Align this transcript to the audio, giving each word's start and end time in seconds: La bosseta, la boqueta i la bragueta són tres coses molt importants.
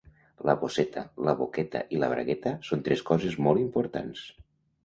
La 0.49 0.53
bosseta, 0.61 1.03
la 1.27 1.35
boqueta 1.43 1.83
i 1.97 2.01
la 2.05 2.09
bragueta 2.15 2.57
són 2.71 2.83
tres 2.89 3.07
coses 3.11 3.39
molt 3.49 3.63
importants. 3.69 4.27